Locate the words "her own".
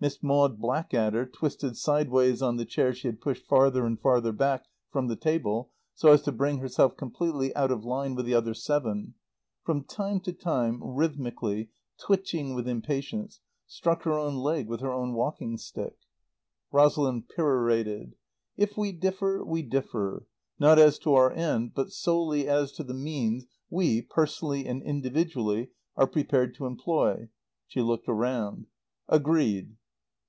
14.04-14.36, 14.82-15.14